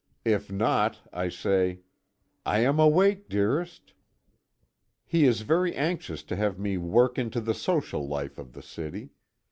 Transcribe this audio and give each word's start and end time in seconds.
If 0.25 0.51
not 0.51 0.97
I 1.13 1.29
say, 1.29 1.81
"I 2.43 2.61
am 2.61 2.79
awake, 2.79 3.29
dearest." 3.29 3.93
He 5.05 5.25
is 5.25 5.41
very 5.41 5.75
anxious 5.75 6.23
to 6.23 6.35
have 6.35 6.57
me 6.57 6.75
work 6.75 7.19
into 7.19 7.39
the 7.39 7.53
social 7.53 8.07
life 8.07 8.39
of 8.39 8.53
the 8.53 8.63
city. 8.63 9.11